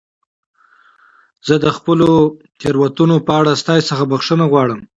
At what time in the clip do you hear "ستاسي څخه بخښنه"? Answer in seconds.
3.61-4.45